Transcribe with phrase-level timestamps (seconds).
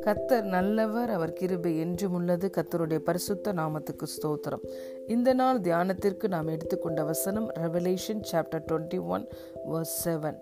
[0.00, 2.50] கத்தர் நல்லவர் அவர் கிருபை என்றும் உள்ளது.
[2.56, 4.68] கத்தருடைய பரிசுத்த நாமத்துக்கு ஸ்தோத்திரம்.
[5.06, 9.28] இந்த நாள் தியானத்திற்கு நாம் எடுத்துக்கொண்ட வசனம் revelation chapter twenty one
[9.72, 10.36] verse seven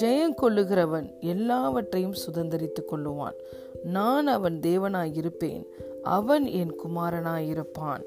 [0.00, 3.34] ஜெயம் கொள்ளுகிறவன் எல்லாவற்றையும் சுதந்திரித்துக் கொள்ளுவான்.
[3.82, 5.66] நான் அவன் தேவனாயிருப்பேன்
[6.02, 8.02] அவன் என் குமாரனாயிருப்பான்.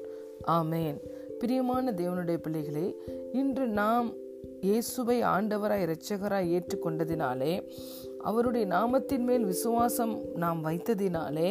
[0.46, 1.00] ஆமேன்.
[1.38, 2.96] பிரியமான தேவனுடைய பிள்ளைகளே
[3.32, 4.21] இன்று நாம்
[4.62, 7.52] இயேசுவை ஆண்டவராய் இரட்சகராய் ஏற்றுக்கொண்டதினாலே
[8.20, 11.48] அவருடைய நாமத்தின் மேல் விசுவாசம் நாம் வைத்ததினாலே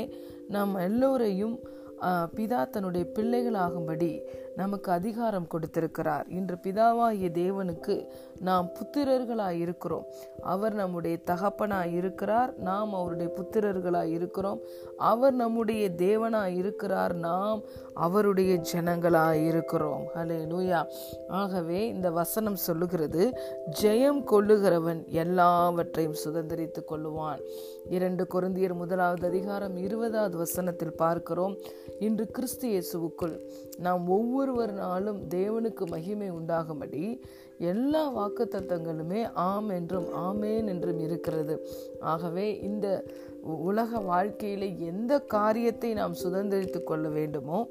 [0.47, 1.55] நாம் எல்லோரையும்
[2.35, 4.11] பிதா தன்னுடைய பிள்ளைகளாகும்படி
[4.55, 6.25] நமக்கு அதிகாரம் கொடுத்திருக்கிறார்.
[6.29, 8.07] இன்று பிதாவாகிய தேவனுக்கு
[8.39, 10.05] நாம் புத்திரர்களாய் இருக்கிறோம்.
[10.41, 12.57] அவர் நம்முடைய தகப்பனாய் இருக்கிறார்.
[12.57, 14.59] நாம் அவருடைய புத்திரர்களாய் இருக்கிறோம்.
[14.97, 17.15] அவர் நம்முடைய தேவனாய் இருக்கிறார்.
[17.15, 17.61] நாம்
[17.93, 20.03] அவருடைய ஜனங்களாய் இருக்கிறோம்.
[20.15, 20.87] ஹலே நூயா
[21.27, 23.37] ஆகவே இந்த வசனம் சொல்லுகிறது
[23.81, 27.39] ஜெயம் கொள்ளுகிறவன் எல்லாவற்றையும் சுதந்திரித்துக் கொள்ளுவான்.
[27.89, 31.57] இரண்டு குருந்தியர் முதலாவது அதிகாரம் இருபதாவது வசனத்தில் பார்க்கிறோம்
[31.99, 33.39] இன்று கிறிஸ்து இயேசுவுக்குள்
[33.77, 34.03] நாம்
[34.41, 37.21] ஒவ்வொருவர் நாளும் தேவனுக்கு மகிமை உண்டாகும்படி
[37.57, 41.67] எல்லா வாக்கு தத்தங்களுமே ஆம் என்றும் ஆமேன் என்றும் இருக்கிறது.
[41.99, 43.03] ஆகவே இந்த
[43.43, 47.67] உலக வாழ்க்கையில் எந்த காரியத்தை நாம் சுதந்திரித்து கொள்ள வேண்டுமோ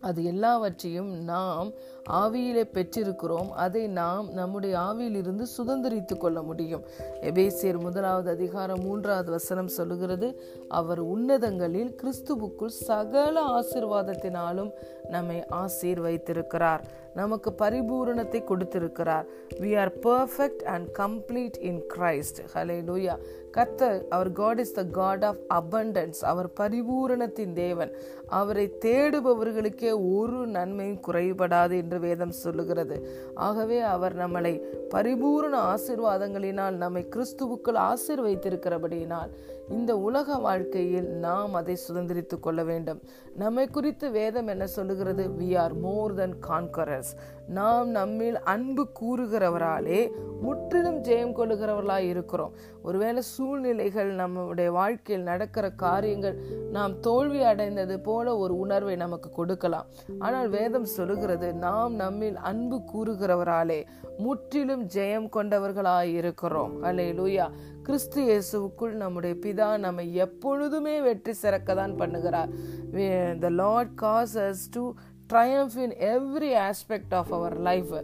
[0.00, 1.70] அது எல்லாவற்றையும் நாம்
[2.18, 6.84] ஆவியிலே பெற்றிருக்கிறோம் அதை நாம் நம்முடைய ஆவியிலிருந்து சுதந்திரித்து கொள்ள முடியும்.
[7.22, 10.30] எபேசியர் முதலாவது அதிகாரம் மூன்றாவது வசனம் சொல்லுகிறது
[10.68, 14.72] அவர் உன்னதங்களில் கிறிஸ்துவுக்குள் சகல ஆசிர்வாதத்தினாலும்
[15.10, 16.82] நம்மை ஆசீர் வைத்திருக்கிறார்
[17.14, 19.26] நமக்கு பரிபூரணத்தை கொடுத்திருக்கிறார்.
[19.60, 22.40] We are perfect and complete in Christ
[22.90, 23.14] hallelujah
[23.56, 27.92] கத்தர் அவர் God is the God of abundance அவர் பரிபூரணத்தின் தேவன்.
[28.40, 32.96] அவரை தேடுபவர்களுக்கே ஒரு நன்மையும் குறைபடாது என்று வேதம் சொல்லுகிறது.
[33.34, 34.54] ஆகவே அவர் நம்மளை
[34.94, 39.30] பரிபூர்ண ஆசிர்வாதங்களினால் நம்மை கிறிஸ்துவுக்குள் ஆசிர்வைத்திருக்கிறபடியினால்
[39.68, 43.02] இந்த உலக வாழ்க்கையில் நாம் அதை சுதந்திரித்துக் கொள்ள வேண்டும்.
[43.34, 45.24] நம்மை குறித்து வேதம் என்ன சொல்லுகிறது?
[45.40, 47.12] We are more than conquerors
[47.58, 50.00] நாம் நம்மில் அன்பு கூறுகிறவராலே
[50.44, 52.52] முற்றிலும் ஜெயம் கொள்ளுகிறவர்களாக இருக்கிறோம்.
[52.88, 56.36] ஒருவேளை சூழ்நிலைகள் நம்முடைய வாழ்க்கையில் நடக்கிற காரியங்கள்
[56.76, 59.88] நாம் தோல்வி அடைந்தது போல ஒரு உணர்வை நமக்கு கொடுக்கலாம்.
[60.26, 63.80] ஆனால் வேதம் சொல்லுகிறது நாம் நம்மில் அன்பு கூறுகிறவராலே
[64.24, 66.72] முற்றிலும் ஜெயம் கொண்டவர்களாக இருக்கிறோம்.
[66.88, 67.48] அலே லூயா
[67.86, 72.50] கிறிஸ்து இயேசுவுக்குள் நம்முடைய பிதா நம்மை எப்பொழுதுமே வெற்றி சிறக்க தான் பண்ணுகிறார்
[73.44, 74.82] the Lord causes to
[75.30, 77.94] triumph in every aspect of our life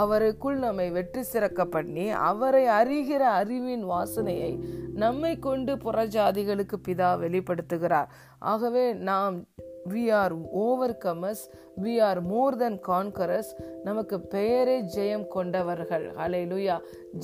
[0.00, 4.52] அவருக்குள் நம்மை வெற்றி சிறக்க பண்ணி அவரை அறிகிற அறிவின் வாசனையை
[4.94, 8.10] நம்மை கொண்டு புறஜாதிகளுக்கு பிதா வெளிப்படுத்துகிறார்.
[8.38, 9.36] ஆகவே நாம்
[9.90, 10.34] we are
[11.04, 11.44] overcomers
[11.82, 13.50] we are more than conquerors
[13.84, 16.06] நமக்கு பெயரே ஜெயம் கொண்டவர்கள்.
[16.14, 16.76] அலை லுயா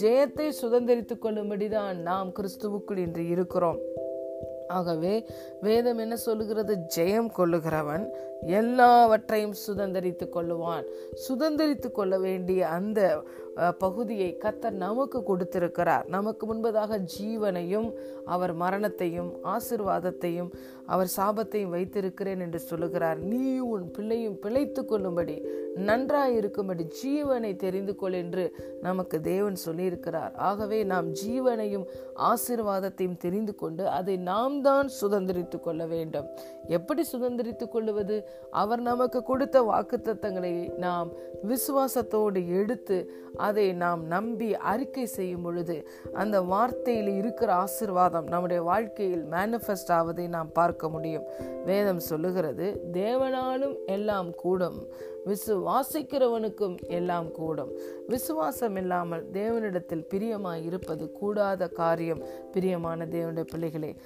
[0.02, 3.78] ஜெயத்தை சுதந்திரித்துக் கொள்ளும்படிதான் நாம் கிறிஸ்துவுக்குள் இன்று இருக்கிறோம்.
[4.68, 5.26] ஆகவே
[5.60, 6.74] வேதம் என்ன சொல்லுகிறது?
[6.96, 8.06] ஜெயம் கொள்ளுகிறவன்
[8.46, 10.84] எல்லாவற்றையும் சுதந்திரித்து கொள்ளுவான்.
[11.28, 13.24] சுதந்திரித்து கொள்ள வேண்டிய அந்த
[13.78, 16.08] பகுதியை கத்தர் நமக்கு கொடுத்திருக்கிறார்.
[16.08, 17.92] நமக்கு முன்பதாக ஜீவனையும்
[18.24, 20.50] அவர் மரணத்தையும் ஆசிர்வாதத்தையும்
[20.86, 23.18] அவர் சாபத்தையும் வைத்திருக்கிறேன் என்று சொல்லுகிறார்.
[23.18, 28.44] நீ உன் பிள்ளையும் பிழைத்து கொள்ளும்படி நன்றாய் இருக்கும்படி ஜீவனை தெரிந்து கொள் என்று
[28.80, 30.34] நமக்கு தேவன் சொல்லியிருக்கிறார்.
[30.34, 31.86] ஆகவே நாம் ஜீவனையும்
[32.30, 36.28] ஆசிர்வாதத்தையும் தெரிந்து கொண்டு அதை நாம் தான் சுதந்திரித்து கொள்ள வேண்டும்.
[36.66, 38.28] எப்படி சுதந்திரித்து கொள்ளுவது?
[38.50, 41.12] அவர் நமக்கு கொடுத்த வாக்குத்தத்தங்களை நாம்
[41.48, 49.92] விசுவாசத்தோடு எடுத்து அதை நாம் நம்பி அறிக்கை செய்யும் பொழுது அந்த வார்த்தையில் இருக்கிற ஆசிர்வாதம் நம்முடைய வாழ்க்கையில் மேனிஃபெஸ்ட்
[49.92, 51.24] ஆவதை நாம் பார்க்க முடியும்.
[51.64, 54.86] வேதம் சொல்லுகிறது தேவனாலும் எல்லாம் கூடும்.
[55.26, 57.72] விசுவாசிக்கிறவனுக்கும் எல்லாம் கூடும்.
[58.06, 62.22] விசுவாசம் இல்லாமல் தேவனிடத்தில் பிரியமாய் இருப்பது கூடாத காரியம்.
[62.52, 63.96] பிரியமான தேவனுடைய பிள்ளைகளே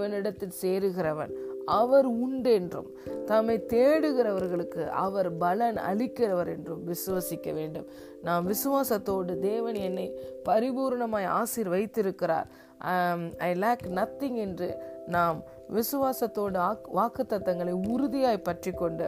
[0.00, 1.32] தேவனிடத்தில் சேருகிறவன்
[1.64, 2.88] அவர் உண்டென்றும்
[3.26, 7.86] தம்மை தேடுகிறவர்களுக்கு அவர் பலன் அளிக்கிறவர் என்றும் விசுவசிக்க வேண்டும்.
[8.22, 10.06] நாம் விசுவாசத்தோடு தேவன் என்னை
[10.48, 12.48] பரிபூர்ணமாய் ஆசிர் வைத்திருக்கிறார்
[13.38, 14.68] ஐ லேக் நத்திங் என்று
[15.06, 15.38] நாம்
[15.68, 16.58] விசுவாசத்தோடு
[16.92, 19.06] வாக்கு தத்தங்களை உறுதியாய் பற்றி கொண்டு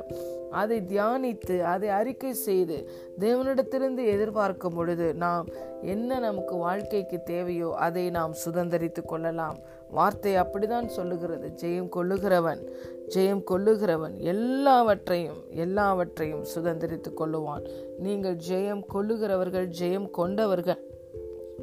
[0.51, 2.77] அதை தியானித்து அதை அறிக்கை செய்து
[3.19, 5.47] தேவனிடத்திலிருந்து எதிர்பார்க்கும் பொழுது நாம்
[5.81, 9.59] என்ன நமக்கு வாழ்க்கைக்கு தேவையோ அதை நாம் சுதந்திரித்து கொள்ளலாம்.
[9.97, 11.49] வார்த்தை அப்படிதான் சொல்லுகிறது.
[11.63, 12.63] ஜெயம் கொள்ளுகிறவன்
[13.15, 17.65] ஜெயம் கொள்ளுகிறவன் எல்லாவற்றையும் எல்லாவற்றையும் சுதந்திரித்து கொள்ளுவான்.
[18.05, 20.81] நீங்கள் ஜெயம் கொள்ளுகிறவர்கள் ஜெயம் கொண்டவர்கள்.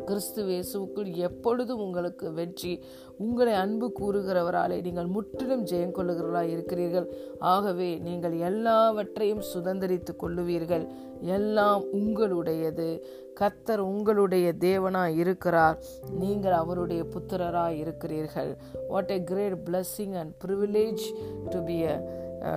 [0.07, 2.83] கிறிஸ்து இயேசுக்குள் எப்பொழுதும் உங்களுக்கு வெற்றி
[3.18, 7.07] உங்களை அன்பு கூறுகிறவராலே நீங்கள் முற்றிலும் ஜெயம் கொள்ளுகிறவர்களாக இருக்கிறீர்கள்.
[7.39, 10.86] ஆகவே நீங்கள் எல்லாவற்றையும் சுதந்திரித்து கொள்ளுவீர்கள்.
[11.21, 13.01] எல்லாம் உங்களுடையது.
[13.39, 15.77] கத்தர் உங்களுடைய தேவனாய் இருக்கிறார்.
[16.19, 18.57] நீங்கள் அவருடைய புத்திரராய் இருக்கிறீர்கள்.
[18.89, 21.06] What a great blessing and privilege
[21.50, 21.95] to be a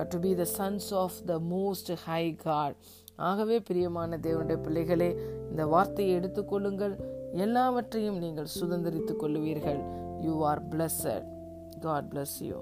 [0.09, 2.75] to be the sons of the most high God
[3.15, 5.15] ஆகவே பிரியமான தேவனுடைய பிள்ளைகளே
[5.49, 6.95] இந்த வார்த்தையை எடுத்துக்கொள்ளுங்கள்.
[7.31, 9.81] எல்லாவற்றையும் நீங்கள் சுதந்திரித்துக் கொள்ளுவீர்கள்.
[10.21, 11.27] You are blessed
[11.79, 12.59] God bless you